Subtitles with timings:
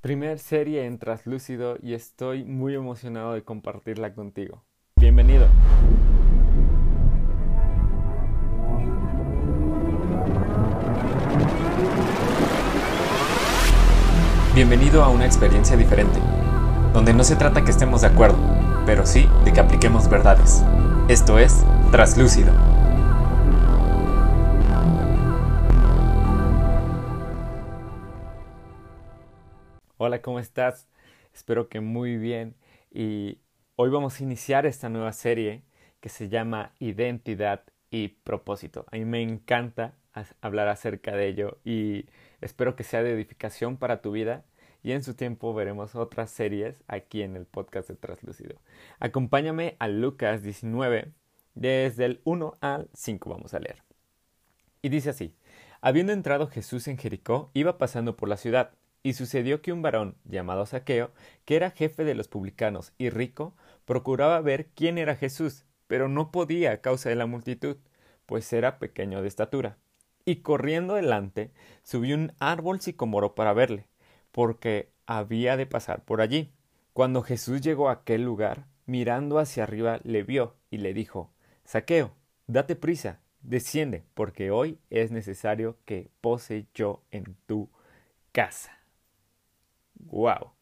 [0.00, 4.64] Primer serie en Traslúcido y estoy muy emocionado de compartirla contigo.
[4.96, 5.46] Bienvenido.
[14.54, 16.18] Bienvenido a una experiencia diferente,
[16.94, 18.38] donde no se trata que estemos de acuerdo,
[18.86, 20.64] pero sí de que apliquemos verdades.
[21.08, 22.69] Esto es Traslúcido.
[30.02, 30.88] Hola, ¿cómo estás?
[31.34, 32.54] Espero que muy bien
[32.90, 33.36] y
[33.76, 35.62] hoy vamos a iniciar esta nueva serie
[36.00, 38.86] que se llama Identidad y propósito.
[38.90, 39.92] A mí me encanta
[40.40, 42.06] hablar acerca de ello y
[42.40, 44.42] espero que sea de edificación para tu vida
[44.82, 48.58] y en su tiempo veremos otras series aquí en el podcast de Translúcido.
[49.00, 51.12] Acompáñame a Lucas 19,
[51.54, 53.82] desde el 1 al 5 vamos a leer.
[54.80, 55.34] Y dice así,
[55.82, 60.16] habiendo entrado Jesús en Jericó, iba pasando por la ciudad y sucedió que un varón,
[60.24, 61.10] llamado Saqueo,
[61.44, 66.30] que era jefe de los publicanos y rico, procuraba ver quién era Jesús, pero no
[66.30, 67.76] podía a causa de la multitud,
[68.26, 69.78] pues era pequeño de estatura.
[70.24, 71.50] Y corriendo delante,
[71.82, 73.88] subió un árbol sicomoro para verle,
[74.32, 76.52] porque había de pasar por allí.
[76.92, 81.32] Cuando Jesús llegó a aquel lugar, mirando hacia arriba, le vio y le dijo
[81.64, 82.12] Saqueo,
[82.46, 87.70] date prisa, desciende, porque hoy es necesario que pose yo en tu
[88.32, 88.79] casa.
[90.06, 90.52] ¡Wow!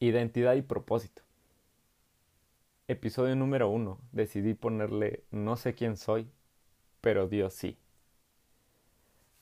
[0.00, 1.22] Identidad y propósito.
[2.88, 4.00] Episodio número uno.
[4.12, 6.28] Decidí ponerle no sé quién soy,
[7.00, 7.78] pero Dios sí.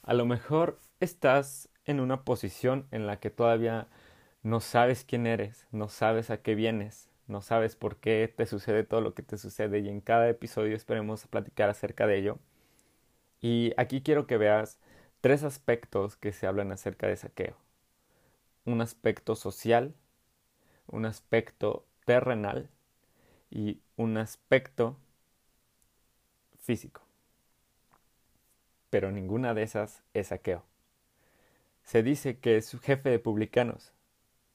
[0.02, 3.88] A lo mejor estás en una posición en la que todavía
[4.42, 8.84] no sabes quién eres, no sabes a qué vienes, no sabes por qué te sucede
[8.84, 12.38] todo lo que te sucede y en cada episodio esperemos platicar acerca de ello.
[13.40, 14.78] Y aquí quiero que veas
[15.20, 17.67] tres aspectos que se hablan acerca de saqueo
[18.68, 19.94] un aspecto social,
[20.86, 22.68] un aspecto terrenal
[23.50, 24.96] y un aspecto
[26.60, 27.00] físico.
[28.90, 30.64] Pero ninguna de esas es saqueo.
[31.82, 33.92] Se dice que es jefe de publicanos,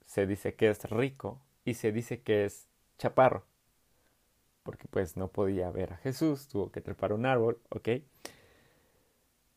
[0.06, 2.68] se dice que es rico y se dice que es
[3.00, 3.44] chaparro,
[4.62, 7.90] porque pues no podía ver a Jesús, tuvo que trepar un árbol, ¿ok?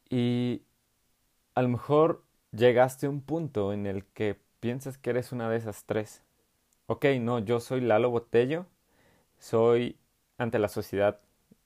[0.08, 0.62] Y
[1.54, 5.58] a lo mejor llegaste a un punto en el que piensas que eres una de
[5.58, 6.22] esas tres.
[6.86, 8.66] Ok, no, yo soy Lalo Botello,
[9.38, 9.98] soy
[10.38, 11.20] ante la sociedad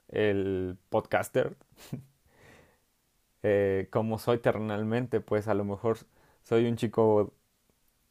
[0.09, 1.57] el podcaster.
[3.43, 5.99] eh, como soy terrenalmente, pues a lo mejor
[6.43, 7.35] soy un chico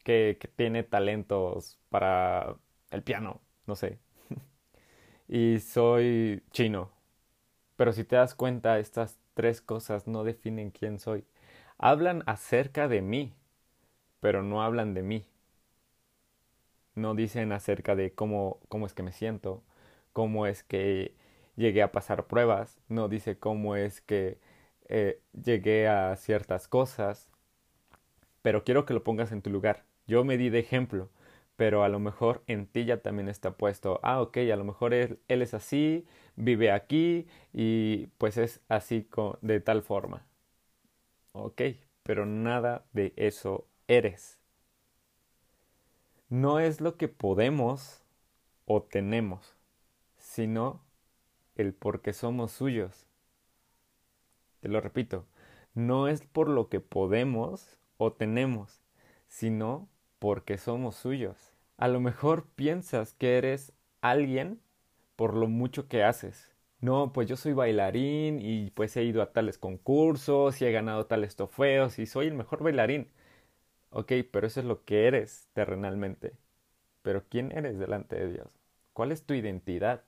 [0.04, 2.56] que, que tiene talentos para
[2.90, 4.00] el piano, no sé.
[5.28, 6.90] y soy chino.
[7.76, 11.24] Pero si te das cuenta, estas tres cosas no definen quién soy.
[11.78, 13.34] Hablan acerca de mí,
[14.20, 15.26] pero no hablan de mí.
[16.94, 19.62] No dicen acerca de cómo, cómo es que me siento,
[20.12, 21.14] cómo es que
[21.56, 24.38] llegué a pasar pruebas, no dice cómo es que
[24.88, 27.28] eh, llegué a ciertas cosas,
[28.42, 29.84] pero quiero que lo pongas en tu lugar.
[30.06, 31.10] Yo me di de ejemplo,
[31.56, 34.94] pero a lo mejor en ti ya también está puesto, ah, ok, a lo mejor
[34.94, 39.08] él, él es así, vive aquí y pues es así
[39.42, 40.26] de tal forma.
[41.32, 41.62] Ok,
[42.04, 44.38] pero nada de eso eres.
[46.28, 48.04] No es lo que podemos
[48.64, 49.56] o tenemos,
[50.16, 50.80] sino
[51.56, 53.08] el por qué somos suyos.
[54.60, 55.26] Te lo repito,
[55.74, 58.80] no es por lo que podemos o tenemos,
[59.26, 59.88] sino
[60.20, 61.52] porque somos suyos.
[61.76, 64.60] A lo mejor piensas que eres alguien
[65.16, 66.54] por lo mucho que haces.
[66.80, 71.06] No, pues yo soy bailarín y pues he ido a tales concursos y he ganado
[71.06, 73.10] tales trofeos y soy el mejor bailarín.
[73.90, 76.36] Ok, pero eso es lo que eres terrenalmente.
[77.02, 78.48] Pero ¿quién eres delante de Dios?
[78.94, 80.04] ¿Cuál es tu identidad?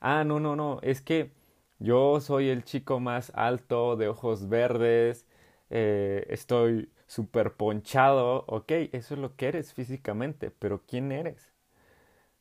[0.00, 1.32] Ah, no, no, no, es que
[1.78, 5.26] yo soy el chico más alto, de ojos verdes,
[5.70, 11.52] eh, estoy súper ponchado, ok, eso es lo que eres físicamente, pero ¿quién eres?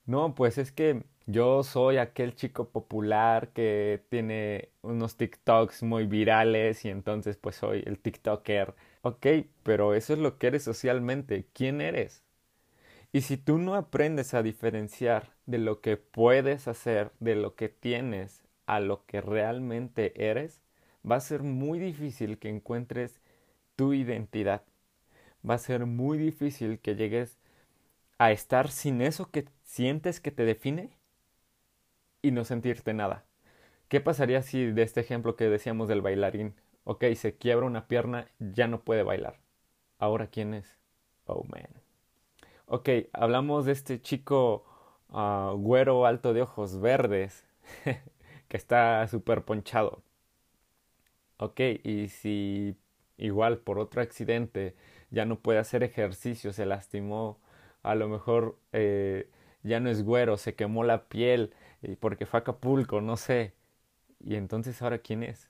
[0.06, 6.86] No, pues es que yo soy aquel chico popular que tiene unos TikToks muy virales
[6.86, 9.26] y entonces pues soy el TikToker Ok,
[9.64, 11.48] pero eso es lo que eres socialmente.
[11.54, 12.24] ¿Quién eres?
[13.14, 17.70] Y si tú no aprendes a diferenciar de lo que puedes hacer, de lo que
[17.70, 20.62] tienes, a lo que realmente eres,
[21.10, 23.22] va a ser muy difícil que encuentres
[23.76, 24.64] tu identidad.
[25.50, 27.38] Va a ser muy difícil que llegues
[28.20, 30.92] a estar sin eso que sientes que te define
[32.22, 33.26] y no sentirte nada.
[33.90, 38.28] ¿Qué pasaría si de este ejemplo que decíamos del bailarín Ok, se quiebra una pierna,
[38.40, 39.40] ya no puede bailar.
[40.00, 40.78] Ahora, ¿quién es?
[41.26, 41.70] Oh, man.
[42.68, 44.64] Ok, hablamos de este chico
[45.10, 47.46] uh, güero alto de ojos verdes
[48.48, 50.04] que está súper ponchado.
[51.38, 52.76] Ok, y si
[53.18, 54.76] igual por otro accidente
[55.10, 57.40] ya no puede hacer ejercicio, se lastimó,
[57.84, 59.30] a lo mejor eh,
[59.64, 61.54] ya no es güero, se quemó la piel
[62.00, 63.54] porque fue a Acapulco, no sé.
[64.22, 65.50] Y entonces ahora quién es?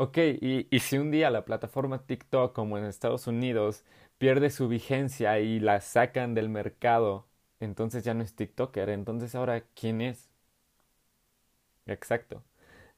[0.00, 3.84] Ok, y, y si un día la plataforma TikTok como en Estados Unidos
[4.18, 7.26] pierde su vigencia y la sacan del mercado,
[7.60, 10.30] entonces ya no es TikToker, entonces ahora quién es?
[11.86, 12.42] Exacto.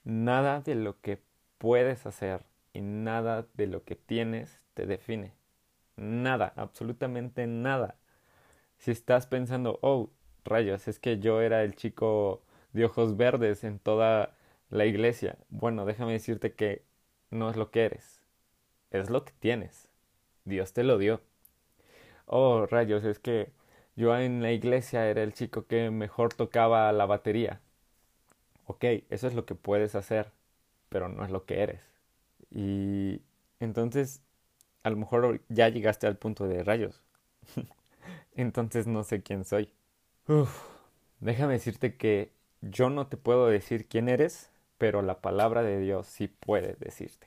[0.05, 1.23] Nada de lo que
[1.58, 2.44] puedes hacer
[2.75, 5.35] y nada de lo que tienes te define.
[5.96, 7.96] Nada, absolutamente nada.
[8.79, 10.11] Si estás pensando, oh,
[10.44, 12.43] rayos, es que yo era el chico
[12.73, 14.37] de ojos verdes en toda
[14.70, 15.38] la iglesia.
[15.50, 16.85] Bueno, déjame decirte que
[17.31, 18.21] no es lo que eres,
[18.91, 19.88] es lo que tienes.
[20.44, 21.21] Dios te lo dio.
[22.27, 23.53] Oh, rayos, es que
[23.97, 27.61] yo en la iglesia era el chico que mejor tocaba la batería.
[28.67, 30.31] Ok, eso es lo que puedes hacer,
[30.88, 31.82] pero no es lo que eres.
[32.50, 33.21] Y
[33.59, 34.23] entonces,
[34.82, 37.03] a lo mejor ya llegaste al punto de rayos.
[38.35, 39.73] entonces no sé quién soy.
[41.21, 44.50] Déjame decirte que yo no te puedo decir quién eres,
[44.81, 47.27] pero la palabra de Dios sí puede decirte.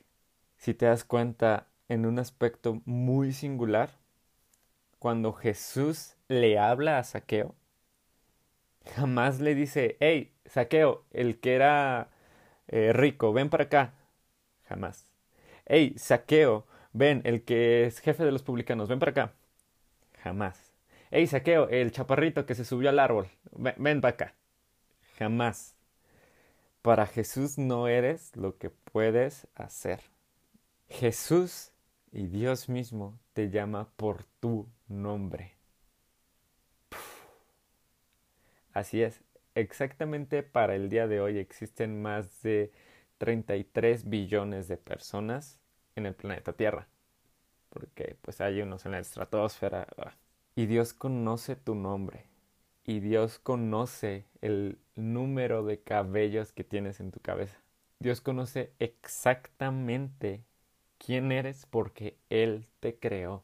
[0.58, 3.92] Si te das cuenta, en un aspecto muy singular,
[4.98, 7.54] cuando Jesús le habla a Saqueo,
[8.96, 12.10] jamás le dice, hey, Saqueo, el que era
[12.70, 13.94] eh, rico, ven para acá.
[14.68, 15.06] Jamás.
[15.68, 19.34] Hey, Saqueo, ven, el que es jefe de los publicanos, ven para acá.
[20.24, 20.74] Jamás.
[21.12, 24.34] Hey, Saqueo, el chaparrito que se subió al árbol, ven, ven para acá.
[25.20, 25.73] Jamás.
[26.84, 30.02] Para Jesús no eres lo que puedes hacer.
[30.90, 31.72] Jesús
[32.12, 35.54] y Dios mismo te llama por tu nombre.
[38.74, 39.22] Así es,
[39.56, 42.74] exactamente para el día de hoy existen más de
[43.18, 45.62] 33 billones de personas
[45.96, 46.90] en el planeta Tierra.
[47.70, 49.88] Porque pues hay unos en la estratosfera.
[50.54, 52.33] Y Dios conoce tu nombre.
[52.86, 57.58] Y Dios conoce el número de cabellos que tienes en tu cabeza.
[58.00, 60.44] Dios conoce exactamente
[60.98, 63.44] quién eres porque Él te creó.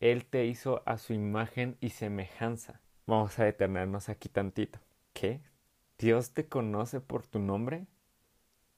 [0.00, 2.80] Él te hizo a su imagen y semejanza.
[3.06, 4.78] Vamos a detenernos aquí tantito.
[5.12, 5.40] ¿Qué?
[5.98, 7.86] ¿Dios te conoce por tu nombre?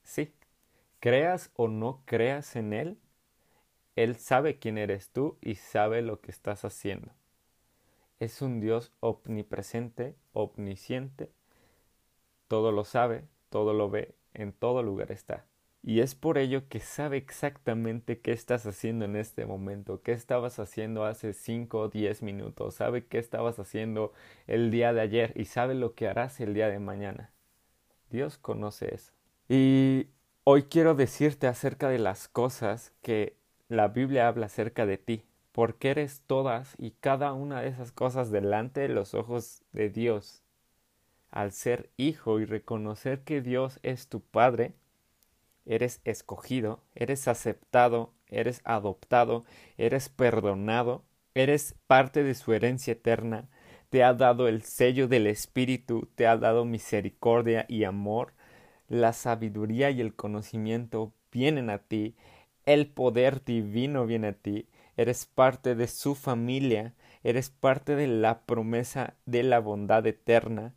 [0.03, 0.35] Sí.
[1.01, 2.99] Creas o no creas en Él,
[3.95, 7.13] Él sabe quién eres tú y sabe lo que estás haciendo.
[8.25, 11.31] Es un Dios omnipresente, omnisciente,
[12.49, 15.45] todo lo sabe, todo lo ve, en todo lugar está.
[15.83, 20.59] Y es por ello que sabe exactamente qué estás haciendo en este momento, qué estabas
[20.59, 24.15] haciendo hace 5 o 10 minutos, sabe qué estabas haciendo
[24.47, 27.31] el día de ayer y sabe lo que harás el día de mañana.
[28.09, 29.13] Dios conoce eso.
[29.51, 30.07] Y
[30.45, 33.37] hoy quiero decirte acerca de las cosas que
[33.69, 35.25] la Biblia habla acerca de ti,
[35.55, 40.43] porque eres todas y cada una de esas cosas delante de los ojos de Dios.
[41.31, 44.73] Al ser hijo y reconocer que Dios es tu Padre,
[45.65, 49.45] eres escogido, eres aceptado, eres adoptado,
[49.79, 51.05] eres perdonado,
[51.35, 53.49] eres parte de su herencia eterna,
[53.91, 58.33] te ha dado el sello del Espíritu, te ha dado misericordia y amor,
[58.89, 62.17] la sabiduría y el conocimiento vienen a ti,
[62.67, 68.41] el poder divino viene a ti, eres parte de su familia, eres parte de la
[68.43, 70.75] promesa de la bondad eterna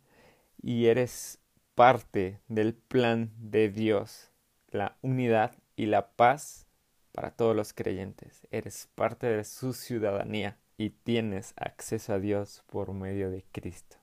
[0.62, 1.38] y eres
[1.74, 4.32] parte del plan de Dios
[4.70, 6.66] la unidad y la paz
[7.12, 8.46] para todos los creyentes.
[8.50, 13.96] Eres parte de su ciudadanía y tienes acceso a Dios por medio de Cristo.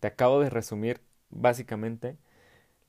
[0.00, 2.18] Te acabo de resumir básicamente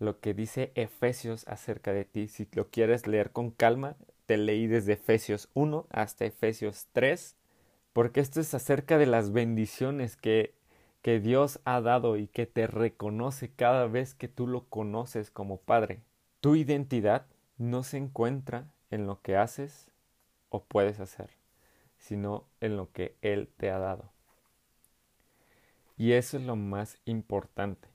[0.04, 2.28] lo que dice Efesios acerca de ti.
[2.28, 3.96] Si lo quieres leer con calma,
[4.26, 7.36] te leí desde Efesios 1 hasta Efesios 3,
[7.94, 10.54] porque esto es acerca de las bendiciones que,
[11.02, 15.58] que Dios ha dado y que te reconoce cada vez que tú lo conoces como
[15.58, 16.02] Padre.
[16.42, 17.26] Tu identidad
[17.58, 19.92] no se encuentra en lo que haces
[20.50, 21.30] o puedes hacer,
[21.98, 24.12] sino en lo que Él te ha dado.
[25.98, 27.93] Y eso es lo más importante.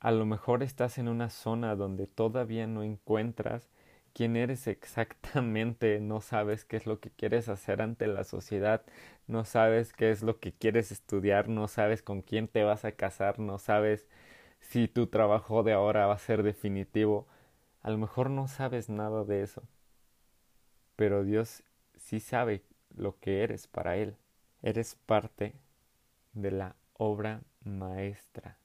[0.00, 3.70] A lo mejor estás en una zona donde todavía no encuentras
[4.12, 8.82] quién eres exactamente, no sabes qué es lo que quieres hacer ante la sociedad,
[9.26, 12.92] no sabes qué es lo que quieres estudiar, no sabes con quién te vas a
[12.92, 14.08] casar, no sabes
[14.60, 17.26] si tu trabajo de ahora va a ser definitivo.
[17.82, 19.62] A lo mejor no sabes nada de eso,
[20.96, 21.62] pero Dios
[21.96, 22.62] sí sabe
[22.94, 24.16] lo que eres para Él.
[24.62, 25.54] Eres parte
[26.34, 28.58] de la obra maestra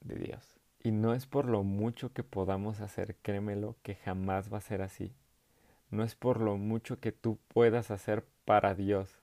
[0.00, 0.56] de Dios.
[0.82, 4.82] Y no es por lo mucho que podamos hacer, créemelo, que jamás va a ser
[4.82, 5.12] así.
[5.90, 9.18] No es por lo mucho que tú puedas hacer para Dios,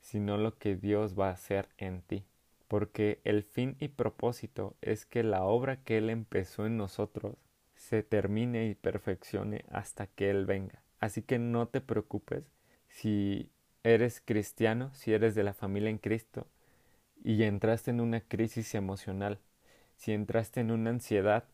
[0.00, 2.24] sino lo que Dios va a hacer en ti.
[2.68, 7.36] Porque el fin y propósito es que la obra que Él empezó en nosotros
[7.74, 10.82] se termine y perfeccione hasta que Él venga.
[10.98, 12.44] Así que no te preocupes
[12.88, 13.50] si
[13.84, 16.46] eres cristiano, si eres de la familia en Cristo
[17.22, 19.38] y entraste en una crisis emocional,
[19.96, 21.44] si entraste en una ansiedad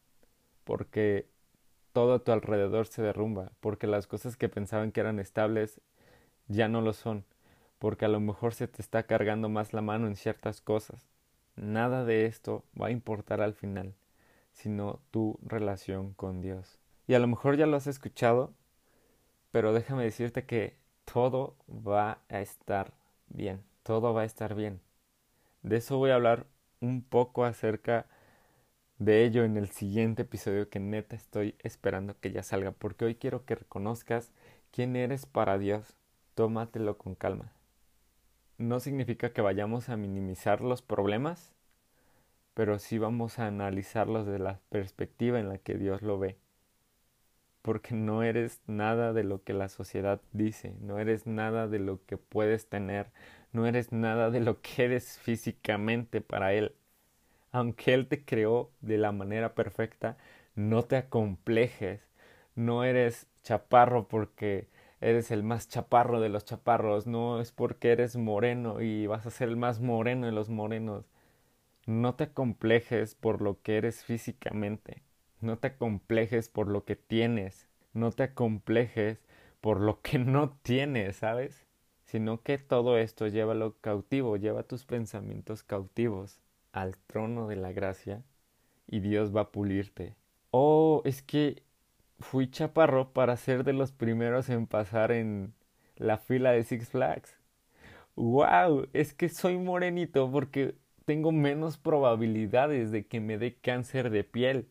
[0.64, 1.26] porque
[1.92, 5.80] todo a tu alrededor se derrumba, porque las cosas que pensaban que eran estables
[6.48, 7.24] ya no lo son,
[7.78, 11.08] porque a lo mejor se te está cargando más la mano en ciertas cosas.
[11.56, 13.94] Nada de esto va a importar al final,
[14.52, 16.78] sino tu relación con Dios.
[17.06, 18.54] Y a lo mejor ya lo has escuchado,
[19.50, 22.92] pero déjame decirte que todo va a estar
[23.28, 24.80] bien, todo va a estar bien.
[25.62, 26.46] De eso voy a hablar
[26.80, 28.21] un poco acerca de
[29.06, 33.44] ello en el siguiente episodio que neta estoy esperando que ya salga, porque hoy quiero
[33.44, 34.32] que reconozcas
[34.70, 35.96] quién eres para Dios.
[36.34, 37.52] Tómatelo con calma.
[38.58, 41.52] No significa que vayamos a minimizar los problemas,
[42.54, 46.38] pero sí vamos a analizarlos desde la perspectiva en la que Dios lo ve
[47.62, 52.04] porque no eres nada de lo que la sociedad dice, no eres nada de lo
[52.04, 53.10] que puedes tener,
[53.52, 56.74] no eres nada de lo que eres físicamente para Él.
[57.52, 60.16] Aunque Él te creó de la manera perfecta,
[60.54, 62.00] no te acomplejes,
[62.54, 64.68] no eres chaparro porque
[65.00, 69.30] eres el más chaparro de los chaparros, no es porque eres moreno y vas a
[69.30, 71.04] ser el más moreno de los morenos.
[71.86, 75.02] No te acomplejes por lo que eres físicamente.
[75.40, 77.68] No te acomplejes por lo que tienes.
[77.94, 79.20] No te acomplejes
[79.62, 81.66] por lo que no tienes, ¿sabes?
[82.06, 86.41] Sino que todo esto llévalo cautivo, lleva tus pensamientos cautivos
[86.72, 88.24] al trono de la gracia
[88.88, 90.16] y Dios va a pulirte.
[90.50, 91.62] Oh, es que
[92.20, 95.54] fui chaparro para ser de los primeros en pasar en
[95.96, 97.38] la fila de Six Flags.
[98.16, 98.88] ¡Wow!
[98.92, 100.76] Es que soy morenito porque
[101.06, 104.68] tengo menos probabilidades de que me dé cáncer de piel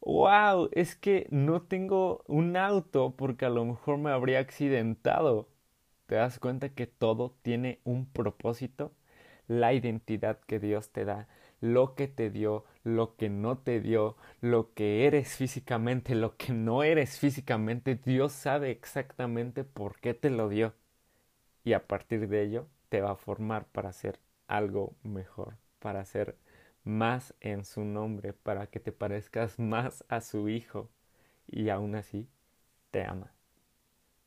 [0.00, 5.48] wow, es que no tengo un auto porque a lo mejor me habría accidentado.
[6.06, 8.92] ¿Te das cuenta que todo tiene un propósito?
[9.48, 11.28] La identidad que Dios te da,
[11.60, 16.52] lo que te dio, lo que no te dio, lo que eres físicamente, lo que
[16.52, 20.74] no eres físicamente, Dios sabe exactamente por qué te lo dio.
[21.64, 26.36] Y a partir de ello te va a formar para hacer algo mejor, para ser
[26.84, 30.88] más en su nombre para que te parezcas más a su Hijo
[31.46, 32.28] y aún así
[32.90, 33.32] te ama.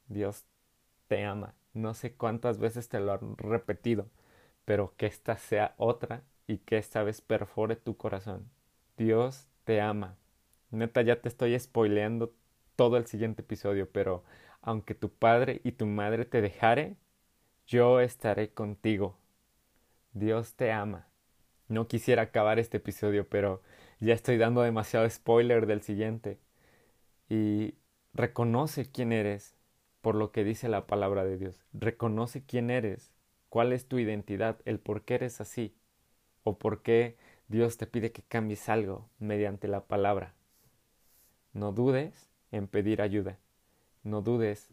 [0.07, 0.45] Dios
[1.07, 1.55] te ama.
[1.73, 4.07] No sé cuántas veces te lo han repetido,
[4.65, 8.49] pero que esta sea otra y que esta vez perfore tu corazón.
[8.97, 10.17] Dios te ama.
[10.71, 12.33] Neta, ya te estoy spoileando
[12.75, 14.23] todo el siguiente episodio, pero
[14.61, 16.95] aunque tu padre y tu madre te dejare,
[17.67, 19.17] yo estaré contigo.
[20.13, 21.07] Dios te ama.
[21.67, 23.61] No quisiera acabar este episodio, pero
[23.99, 26.37] ya estoy dando demasiado spoiler del siguiente.
[27.29, 27.75] Y
[28.13, 29.55] reconoce quién eres
[30.01, 31.63] por lo que dice la palabra de Dios.
[31.73, 33.13] Reconoce quién eres,
[33.51, 35.75] cuál es tu identidad, el por qué eres así,
[36.45, 37.17] o por qué
[37.49, 40.33] Dios te pide que cambies algo mediante la palabra.
[41.51, 43.37] No dudes en pedir ayuda.
[44.03, 44.69] No dudes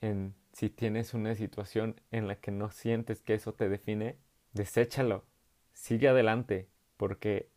[0.00, 4.16] en si tienes una situación en la que no sientes que eso te define,
[4.52, 5.24] deséchalo
[5.72, 7.50] sigue adelante porque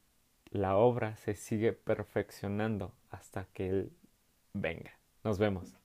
[0.49, 3.91] la obra se sigue perfeccionando hasta que Él
[4.53, 4.97] venga.
[5.23, 5.82] Nos vemos.